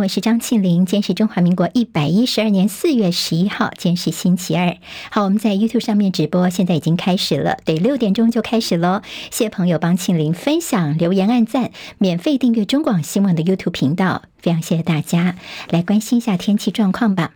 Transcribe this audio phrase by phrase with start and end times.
[0.00, 0.86] 我是张庆玲。
[0.86, 4.78] 今天是中华民国一百一十二年四月十一号，今天是星期二。
[5.10, 9.02] 好，我们在 YouTube 上面直播，现在已经开始了，对，六点钟就开始喽。
[9.30, 15.36] 谢谢朋友帮庆玲分享、留言、按赞，免费订阅中广新闻的 YouTube 频道，非常谢谢大家。
[15.68, 17.32] 来关心一下天气状况吧。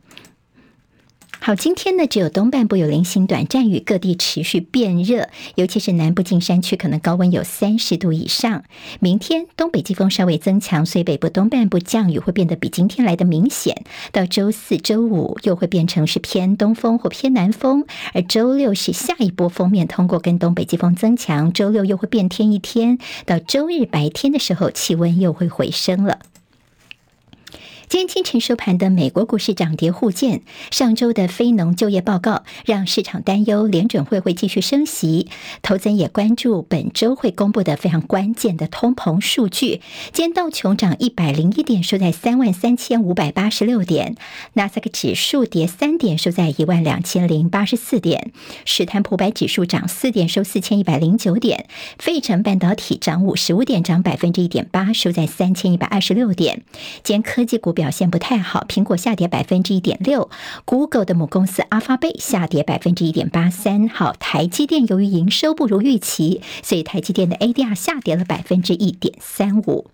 [1.46, 8.64] 好，今天呢，只有东半部有零星短暂雨，各地持续变热，尤其是南部近山区可能高温有三十度以上。
[8.98, 13.84] 明天东北季风稍微增强，所以北部东半部降雨会变得比今天来的明显。
[14.10, 22.96] 到周四周五又会变成是偏东风或偏南风，而周六是下一波锋面通过，跟东北季风增强，周六又会变天一天。
[23.26, 26.20] 到周日白天的时候，气温又会回升了。
[27.88, 35.28] 今天清晨收盘的美国股市涨跌互见，上周的非农就业报告让市场担忧联准会会继续升息，
[35.62, 39.82] 投资人也关注本周会公布的非常关键的通膨数据。
[40.12, 44.14] 今天道琼涨一百零一点，收在三万三千五百八十六点；
[44.54, 48.30] 纳斯克指数跌三点，收在一万两千零八十四点；
[48.64, 51.64] 史坦普百指数涨四点，收四千一百零九点；
[51.98, 56.62] 费城半导体涨五十五点，涨百分之一点八，收在三千一百二十六点。
[57.02, 60.30] 今天科技股表现不太好，苹果下跌百分之一点六
[60.64, 63.86] ，Google 的母公司阿发贝下跌百分之一点八三。
[63.88, 69.90] 好，台积电由于营收不如预期，所以台积电的 ADR 下跌了百分之一点三五。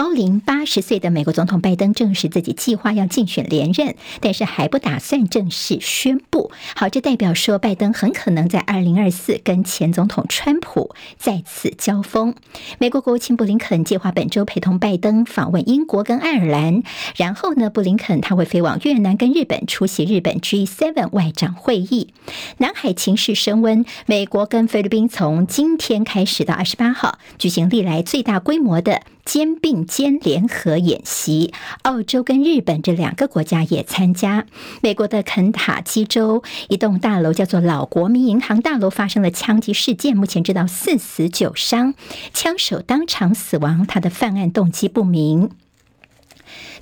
[0.00, 6.50] 高龄八十岁的美国总统拜登证实自己计划要竞选连任，但是还不打算正式宣布。
[6.74, 12.34] 好，这代表说拜登很可能在二零二四跟前总统川普再次交锋。
[12.78, 16.82] 美国国务卿布林肯计划本周陪同拜登访问英国跟爱尔兰，
[17.16, 22.08] 然后呢，布林肯他会飞往越南跟日本出席日本 G7 外长会议。
[22.56, 29.02] 南海情势升温，美国跟菲律宾从今天开始到二十八号举行历来最大规模的。
[29.22, 31.52] 肩并间联合演习，
[31.82, 34.46] 澳洲跟日本这两个国家也参加。
[34.80, 41.94] 美国的肯塔基州一栋大楼叫做老国民银行大楼发生了枪击事件，目前知道四死九伤，
[42.32, 45.50] 枪手当场死亡，他的犯案动机不明。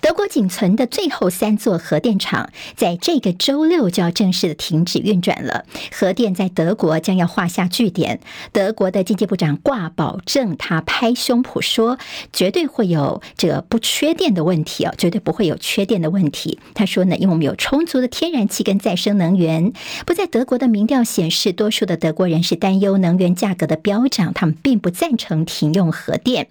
[0.01, 5.65] 德国仅存的最后三座核电厂，在这个周六就要正式的停止运转了。
[5.93, 8.21] 核电在德国将要画下句点。
[8.53, 11.99] 德国的经济部长挂保证，他拍胸脯说，
[12.33, 16.59] 绝对会有这个不缺电的问题哦，绝对不会有缺电的问题。
[16.75, 19.73] 他说呢，因为我们有充足的天然气跟再生能源。
[20.07, 26.49] 不在德国的民调显示，多数的德国人是担忧能源价格的飙涨，他们并不赞成停用核电。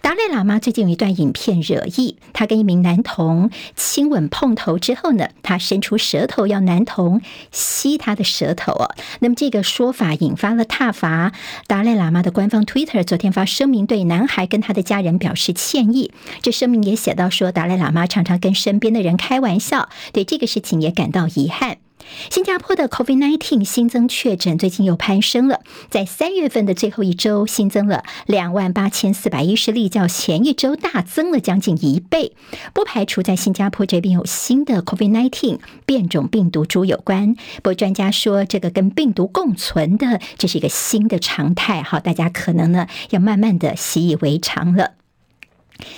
[0.00, 7.20] 达赖喇嘛最近有一段影片惹议，他跟一名男童亲吻碰头之后呢，他伸出舌头要男童
[7.50, 8.94] 吸他的舌头哦。
[9.20, 11.32] 那么这个说法引发了挞伐。
[11.66, 16.12] 达赖喇嘛的官方 Twitter 昨天发声明，对男孩跟他的家人表示歉意。
[16.42, 21.78] 这声明也写到说，达赖喇嘛常常跟身边的人开玩笑，对这个事情也感到遗憾。
[22.30, 25.60] 新加坡的 COVID-19 新增确诊最近又攀升了，
[25.90, 32.32] 在三月份的最后一周新增了两万八千四百一十例，较前一周大增了将近一倍。
[32.72, 45.03] 不排除在新加坡这边有新的 COVID-19 变种病毒株有关，不过专家说这个跟病毒共存的这是一个新的常态，好，大家可能呢要慢慢的习以为常了。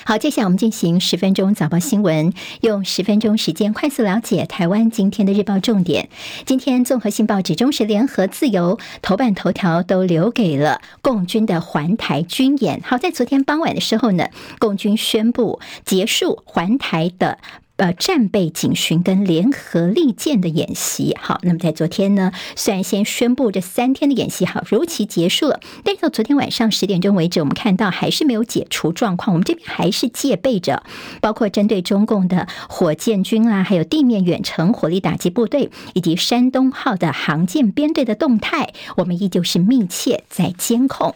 [0.05, 6.09] 好，接下来我们进行十分钟早报新闻，用十分钟时间快速了解台湾今天的日报重点。
[6.45, 12.81] 今天综合性报纸、中时联合、自由头版头条都留给了共军的环台军演。
[12.85, 14.29] 好，在昨天傍晚的时候呢，
[14.59, 17.39] 共军宣布结束环台的。
[17.77, 30.83] 呃，战备警巡跟联合利剑的演习，好，那么在昨天呢，虽然先宣布这三天的演习好如期结束了，但是到昨天晚上十点钟为止，我们看到还是没有解除状况，我们这边还是戒备着，
[31.21, 41.15] 包括针对中共的火箭军啊，还有地面远程火力打击部队以及山东号的航舰编队的动态，我们依旧是密切在监控。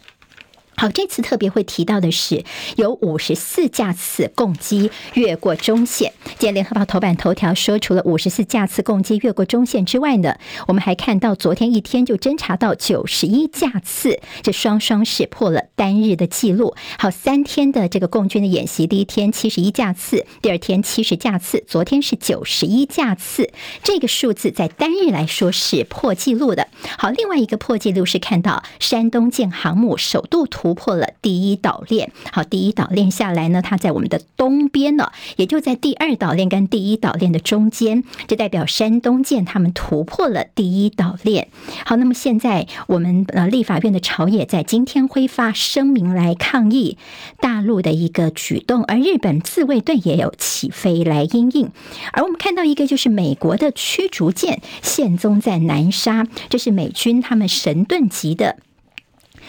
[0.80, 2.42] 好，这次特别会提到的是，
[2.76, 6.14] 有五十四架次共机越过中线。
[6.24, 10.36] 今天联合报头版头条说，除了五十四架次共机越过中线之外呢，
[10.68, 16.74] 我们还看到昨天一天就侦查到九十一架次，这双双是破了单日的记录。
[16.98, 23.50] 好，三天的这个共军的演习，第一天七十一架次，第二天七十架次，昨天是九十一架次，
[23.82, 26.68] 这个数字在单日来说是破纪录的。
[26.96, 32.12] 好，另外一个破纪录是看到山东舰航母首度突突破了第一岛链。
[32.30, 41.48] 好，第一岛链下来呢，它在我们的东边呢，也就在第二岛链跟第一岛链的中间，这代表山东舰他们突破了第一岛链。
[41.84, 46.96] 好，那么现在我们呃立法院的朝野在今天会发声明来抗议
[47.40, 51.70] 大陆的一个举动，而日本自卫队也有起飞来应应。
[52.12, 58.58] 而我们看到一个就是美国的驱逐舰现踪在南沙，这是美军他们神盾级的。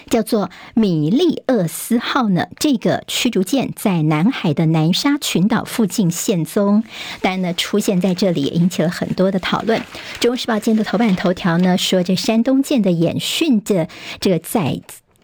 [0.09, 6.83] 叫做米利厄斯号呢，这个驱逐舰在南海的南沙群岛附近现踪，
[7.21, 9.79] 当然呢，出现在这里也引起了很多的讨论。
[10.19, 13.87] 《中国时报》今天的头版头条呢说，这山东舰的演训的
[14.19, 14.81] 这个载。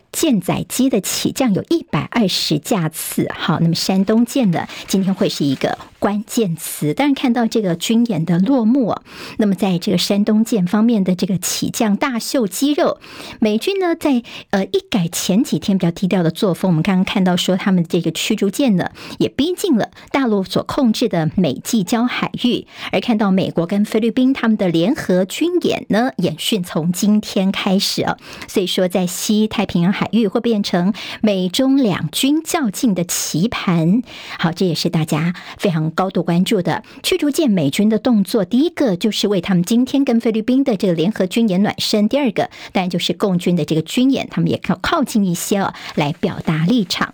[0.09, 6.93] 舰载机的起降有一百二十架次，好，那么山东舰呢，今天会是一个关键词。
[6.93, 8.95] 当然看到这个军演的落幕，
[9.37, 12.99] 那么在这个山东舰方面的这个起降大秀肌肉，
[13.39, 28.17] 美军呢在呃一改前几天比较低调的作风，我们刚刚看到说他们这个驱逐舰呢也逼近了大陆所控制的美济礁海域，而看到美国跟菲律宾他们的联合军演呢演训从今天开始啊，
[28.47, 34.01] 所以说在西太平洋海域会变成美中两军较劲的棋盘，
[34.37, 38.43] 好，这也是大家非常高度关注的驱逐舰美军的动作。
[38.45, 47.13] 第一个就是为他们今天跟菲律宾的这个联合军演暖身；第二个当然就是共军的这个军演，他们也靠靠近一些哦，来表达立场。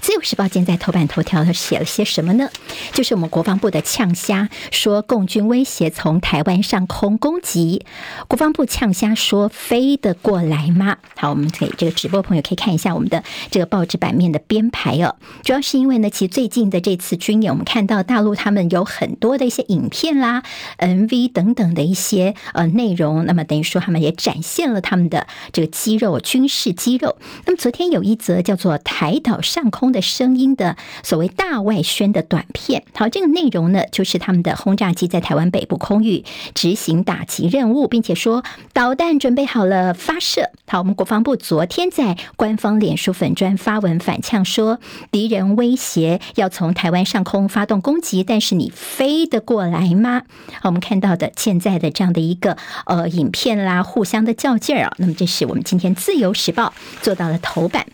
[0.00, 2.48] 自由时报今天在头版头条，他写了些什么呢？
[2.92, 7.84] 就是我们国防部的呛虾，说共军威胁从台湾上空攻击。
[8.26, 10.96] 国防部呛虾说飞得过来吗？
[11.16, 15.16] 好，我们给这个直播朋友可以看一下我们的这个报纸版面的编排哦。
[15.42, 20.42] 主要是因为呢，其实最近的这次军演，我们看到大陆他们有很多的一些影片啦、
[20.78, 27.18] MV 等等的一些呃内容，那么等于说他们也展现了他们的这个肌肉、军事肌肉。
[27.44, 36.24] 那么昨天有一则叫做台岛上空的声音的所谓大外宣的短片，好，这个内容呢，就是他们的轰炸机在台湾北部空域
[36.54, 40.50] 执行打击任务，并且说导弹准备好了发射。
[40.66, 44.78] 好，我们国防部昨天在官方脸书粉砖发文反呛说，
[45.10, 50.22] 敌人威胁要从台湾上空发动攻击，但是你飞得过来吗？
[50.60, 52.56] 好，我们看到的现在的这样的一个
[52.86, 57.86] 呃影片啦，互相的较劲儿啊，那么这是我们今天自由时报做到了头版。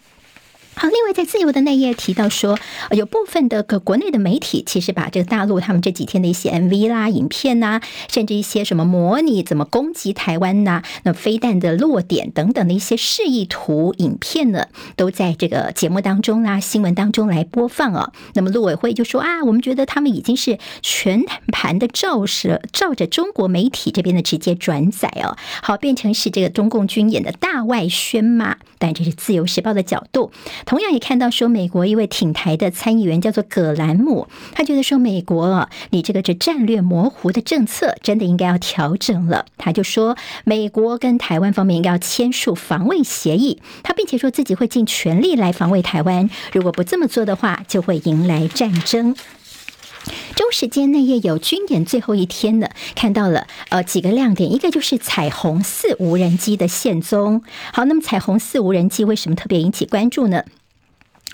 [0.76, 2.59] 好，另外在自由的那页提到说，
[2.91, 14.67] 有部分的个国内的媒体其实把这个大陆他们这几天的一些 MV 啦、影片呐，甚至一些什么模拟怎么攻击台湾呐，那飞弹的落点等等的一些示意图影片呢，
[14.97, 18.12] 都在这个节目当中啦、新闻当中来播放哦。
[18.35, 21.23] 那么陆委会就说啊，我们觉得他们已经是全
[21.53, 28.56] 盘的照射，照着中国媒体这边的直接转载哦，好变成是这个中共军演的大外宣嘛？
[28.79, 30.32] 但这是自由时报的角度。
[30.64, 39.46] 同样也看到说，美国一位挺台的参议员叫做葛兰姆，他觉得说，美国啊，你这个这战略模糊的政策真的应该要调整了。
[39.58, 49.14] 他就说，美国跟台湾方面应该要签署防卫协议，他并且说自己会尽全力来防卫台湾，如果不这么做的话，就会迎来战争。
[50.37, 57.43] 中时间内页有军演最后一天呢，看到了呃几个亮点，一个就是彩虹四无人机的现踪。
[57.73, 60.45] 好，那么彩虹四无人机为什么特别引起关注呢？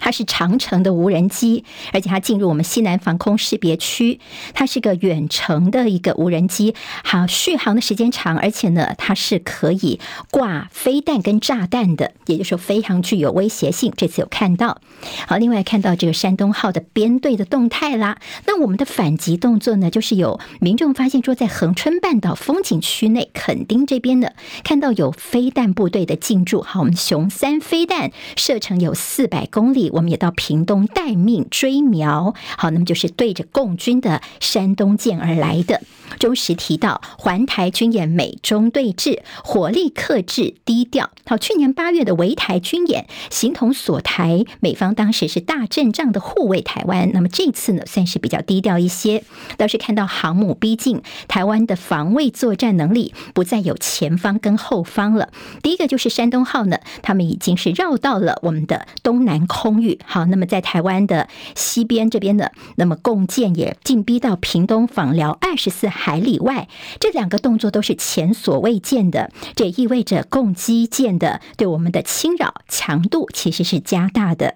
[0.00, 4.18] 它是长城的无人机，而且它进入我们西南防空识别区。
[4.54, 6.74] 它是个远程的一个无人机，
[7.04, 10.00] 好，续航的时间长，而且呢，它是可以
[10.30, 13.92] 挂飞弹跟炸弹的，也就是说非常具有威胁性。
[13.96, 14.80] 这次有看到，
[15.26, 18.18] 好，另外看到这个山东号的编队的动态啦。
[18.46, 24.30] 那我们的反击动作呢，就是有民众发现说，在恒春半岛风景区内垦丁这边呢，
[24.64, 26.62] 看到有飞弹部队的进驻。
[26.62, 29.89] 好，我们雄三飞弹射程有四百公里。
[29.92, 35.80] 我们也到屏东待命追苗，好，那么就是对着共军的山东舰而来的。
[36.18, 41.10] 中时提到环台军演，美中对峙，火力克制，低调。
[41.26, 47.10] 好，去年八月的围台军演，形同锁台，美方当时是大阵仗的护卫台湾。
[47.12, 49.22] 那么这次呢，算是比较低调一些，
[49.56, 55.28] 倒是看到航母逼近，台湾的防卫作战能力不再有前方跟后方了。
[55.62, 59.98] 第一个就是山东号呢，他们已经是绕到了我们的东南空域。
[60.04, 66.66] 好，那么在台湾的西边这边呢，那么共建也进逼到屏东访寮二十四海海里外，
[66.98, 74.54] 这两个动作都是前所未见的，这也意味着共击舰的对我们的侵扰强度其实是加大的。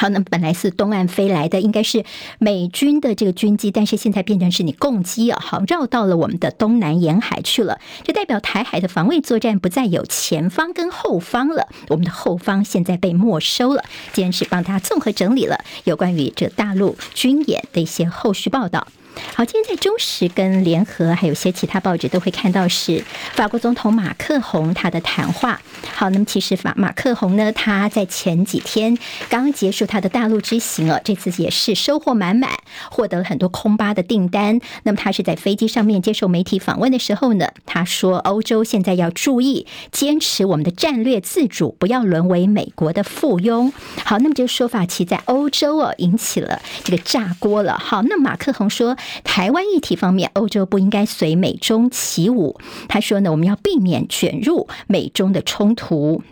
[0.00, 2.04] 好，那本来是东岸飞来的，应该是
[2.38, 13.82] 美军的这个军机，但是现在变成是你共机啊，好，绕到了我们的东南沿海去了，就代表台海的防卫作战不再有前方跟后方了，我们的后方现在被没收了。
[14.12, 18.86] 今天是帮大家综合整理了有关于这大陆军演的一些后续报道。
[19.34, 25.60] 好，今天在中时跟联合，还有些其他报纸都会看到是法国总统马克宏他的谈话。
[25.94, 28.98] 好，那么其实法马克宏呢，他在前几天
[29.28, 32.50] 刚结束他的大陆之行哦，这次也是收获满满，
[32.90, 34.60] 获得了很多空巴的订单。
[34.82, 43.72] 那么他是在飞机上面接受媒体访问的时候呢，他说欧洲现在要注意坚持我们的战略自主，不要沦为美国的附庸。
[44.04, 47.78] 好，那么这个说法其实在欧洲哦引起了这个炸锅了。
[47.78, 48.96] 好，那马克宏说。
[49.24, 52.58] 台湾议题方面，欧洲不应该随美中起舞。
[52.88, 56.22] 他说呢，我们要避免卷入美中的冲突。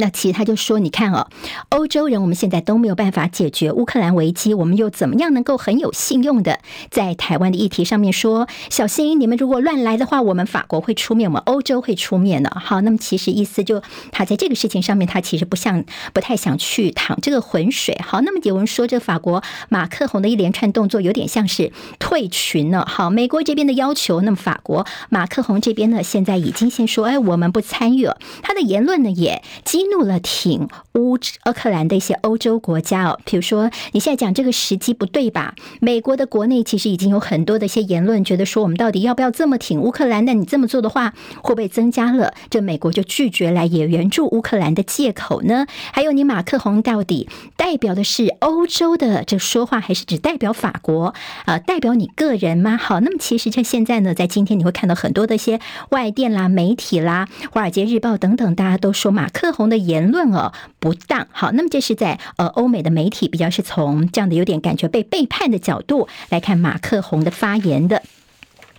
[0.00, 1.28] 那其实他就说，你看哦，
[1.68, 6.58] 欧洲人我们现在都没有办法解决乌克兰危机，我们又怎么样能够很有信用的
[6.90, 12.50] 在台湾的议题上面说小心，你们如果乱来的话，我们法国会出面，我们欧洲会出面的。
[12.58, 18.00] 好，那么其实意思就他在这个事情上面，他其实不像不太想去淌这个浑水。
[18.02, 22.86] 好，那么有人说，这法国马克宏的一连串动作有点像是退群了。
[22.88, 28.18] 好，美国这边的要求，那么法国马克宏这边呢，现在已经先说，哎，我们不参与了。
[28.42, 31.18] 他的言论呢，也激怒了挺乌乌
[31.54, 35.54] 克兰的一些欧洲国家哦，比如说你现在讲这个时机不对吧？
[35.80, 40.24] 美国的国内其实已经有很多的一些言论，觉得说我们到底要不要这么挺乌克兰？
[40.24, 45.66] 那你这么做的话，会不会增加了这美国就拒绝来也援助乌克兰的借口呢？
[45.92, 51.14] 还有你马克宏到底代表的是欧洲的这说话，还是只代表法国
[51.46, 51.58] 啊？
[51.58, 52.76] 代表你个人吗？
[52.76, 68.02] 好，那么其实这现在呢，在今天你会看到很多的一些外电啦、媒体啦、华尔街日报等等，大家都说马克宏的言论哦不当，好，那么这是在呃欧美的媒体比较是从这样的有点感觉被背叛的角度来看马克宏的发言的。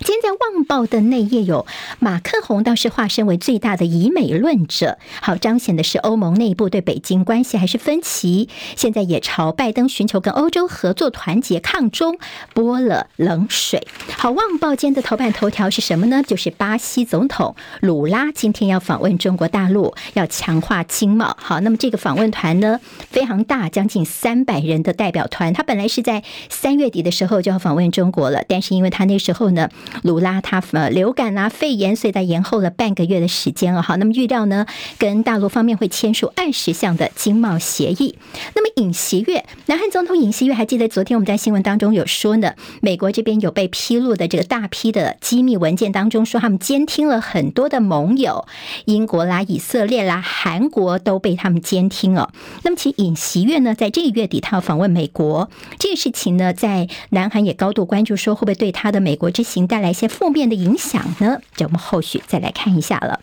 [0.04, 1.68] 今天在《旺报》的内页有
[2.00, 12.18] 马克宏倒是化身为最大的以美论者，好彰显的是欧盟内部对北京关系还是分歧，现在也朝拜登寻求跟欧洲合作团结抗中
[12.56, 13.88] 泼了冷水。
[14.18, 16.24] 好，《旺报》今天的头版头条是什么呢？
[16.24, 21.38] 就是巴西总统鲁拉今天要访问中国大陆，要强化经贸。
[21.40, 22.80] 好，那么这个访问团呢
[23.12, 29.70] 非常大，将近三百人的代表团，他本来是在三月底的时候就要访问中国了，但是因为他那时候呢。
[30.04, 33.82] 卢拉他呃流感啊肺炎，所以他延后了半个月的时间啊。
[33.82, 34.66] 好，那么预料呢，
[34.98, 38.18] 跟大陆方面会签署二十项的经贸协议。
[38.56, 48.46] 那么尹锡悦，南韩总统尹锡悦还记得昨天我们在新闻当中有说呢，美国这边有被披露的这个大批的机密文件当中，说他们监听了很多的盟友，
[48.86, 52.32] 英国啦、以色列啦、韩国都被他们监听哦。
[52.64, 61.42] 那么其实尹锡悦呢，在这个月底他要访问美国，这个事情呢，在南韩也高度关注，说会不会对他的美国之行带带来一些负面的影响呢？
[61.56, 63.20] 这我们后续再来看一下了。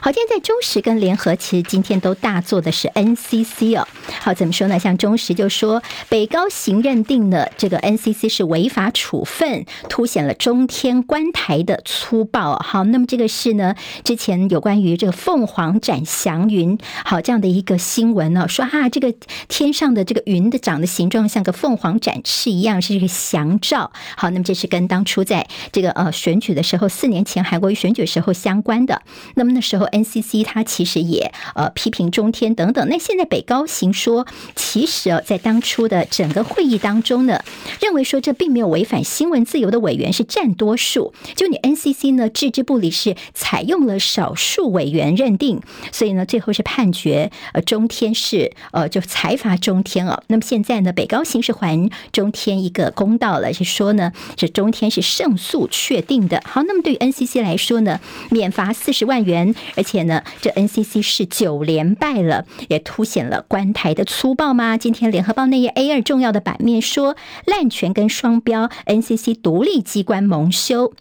[0.00, 3.86] 好，今天在中时跟联合，其实今天都大做的是 NCC 哦。
[4.20, 4.78] 好，怎么说呢？
[4.78, 12.56] 像中时就说，北高行认定了这个 NCC 是违法处分，凸显了中天观台的粗暴。
[12.58, 19.12] 好，那么这个是呢，之前有关于这个凤凰展祥云，好这样的一个新闻呢，说啊，这个
[19.48, 23.92] 天上的这个云的长的形状像个凤凰展翅一样，是这个祥兆。
[24.16, 29.02] 好，那么这是跟当初在这个呃选举的时候，四年前韩国瑜选举时候相关的。
[29.34, 29.79] 那么那时候。
[29.86, 37.42] NCC 他其实也呃批评中天等等，那现在北高行说，其实哦，在当初的整个会议当中呢，
[37.80, 45.60] 认为说这并没有违反新闻自由的委员是占多数，就你 NCC 呢，置之不理是采用了少数委员认定，
[45.92, 50.22] 所以呢，最后是判决呃中天是呃就裁罚中天啊。
[50.28, 56.42] 那么现在呢，北高行是还中天一个公道了，是说呢，这中天是胜诉确定的。
[56.44, 59.54] 好，那么对于 NCC 来说呢，免罚四十万元。
[59.76, 64.76] 而且呢，这 NCC 是九连败了，也凸显了官台的粗暴吗？
[64.76, 70.92] 今天联合报那页 A 二重要的版面说，滥权跟双标，NCC 独立机关蒙羞。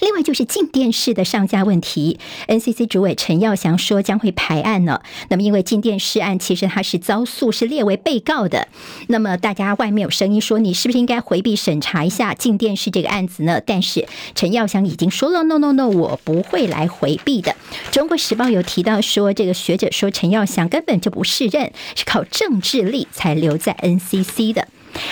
[0.00, 5.00] 另外就是镜电视的上架问题，NCC 主委陈耀祥说将会排案呢。
[5.28, 8.68] 那么因为镜电视案其实他是遭诉是列为被告的，
[9.08, 13.60] 那么大家外面有声音说你是不是应该回避审查一下镜电视这个案子呢？
[13.64, 17.54] 但是陈耀祥已经说了 no no no，我不会来回避的。
[17.90, 24.68] 中国时报有提到说这个学者说陈耀祥根本就不适任，是靠政治力才留在 NCC 的。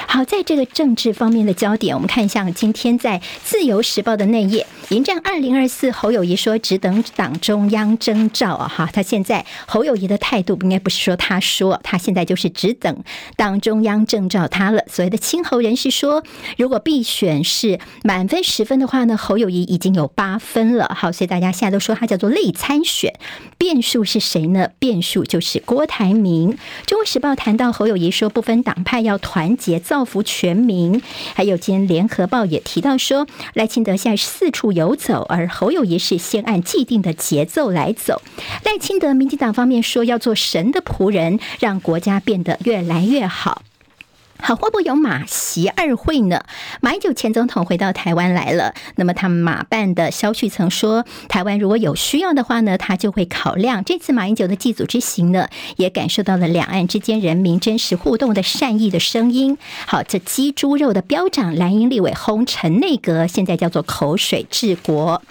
[0.07, 8.69] 好，在这个政治方面的焦点，我们看一下今天在《自由时报》的内页，迎战二零二四，侯友谊说只等党中央征召啊！
[8.69, 13.03] 哈，他现在侯友谊的态度应该不是说他说，他现在就是只等
[13.37, 14.85] 党中央征召他了。
[14.89, 16.23] 所谓的亲侯人士说，
[16.59, 20.95] 如果必选是满分十分的话呢，侯友谊已经有八分了。
[20.95, 23.15] 好，所以大家现在都说他叫做类参选，
[23.57, 24.69] 变数是谁呢？
[24.79, 26.53] 变数就是郭台铭。
[26.87, 29.72] 《中国时报》谈到侯友谊说，不分党派要团结。
[29.73, 31.00] 也造福全民。
[31.35, 38.21] 还有，今天联合报也提到说，赖清德现在四处游走，而侯友谊是先按既定的节奏来走。
[38.64, 43.62] 赖清德，民进党方面说要做神的仆人，让国家变得越来越好。
[44.44, 46.42] 好，会不会有马习二会呢？
[46.80, 53.84] 马英九前总统回到台湾来了，那么他们马办的萧旭曾说，台湾如果有需要的话呢，他就会考量。
[53.84, 55.46] 这次马英九的祭祖之行呢，
[55.76, 59.56] 也感受到了两岸之间人民真实互动的善意的声音。
[59.87, 65.22] 好，这鸡猪肉的标长，蓝营立委轰陈内阁，现在叫做口水治国。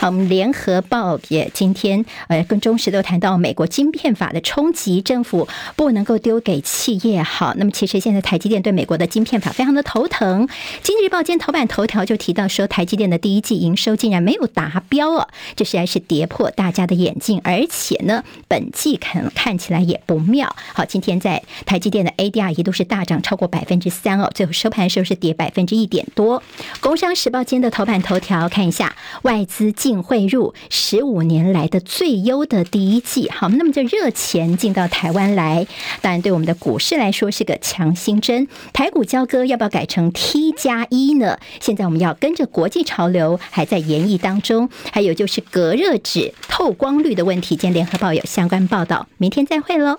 [0.00, 5.46] 好，我们联合报也今天呃跟中时都谈到美国晶片法的冲击，政府
[5.76, 7.22] 不能够丢给企业。
[7.22, 8.47] 好，那么其实现在台积。
[8.48, 10.48] 电对美国的晶片法非常的头疼。
[10.82, 17.40] 经济日报今天头版头条就提到说，台积电的第一季营收竟然没有达标哦，这实在是跌破大家的眼镜。
[17.44, 20.54] 而且呢，本季看看起来也不妙。
[20.74, 26.42] 好，今天在台积电的 ADR 一度是大涨超过百分之三哦，最后收盘的时候是跌百分之一点多。
[26.80, 33.28] 工商时报今天的头版头条看一下，外资净汇入十五年来的最优的第一季。
[33.30, 35.66] 好，那么这热钱进到台湾来，
[36.00, 38.37] 当然对我们的股市来说是个强心针。
[38.72, 41.38] 台股交割要不要改成 T 加一呢？
[41.60, 44.68] 现在我们要跟着国际潮流，还在研议当中。
[44.92, 49.06] 还有就是隔热纸透光率的问题，今天联合报有相关报道。
[49.16, 49.98] 明天再会喽！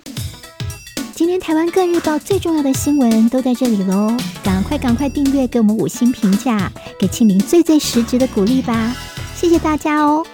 [1.13, 8.95] 今天台湾各日报最重要的新闻都在这里喽，赶快赶快订阅，给我们五星评价，给庆玲最最实质的鼓励吧！
[9.35, 10.25] 谢谢大家哦。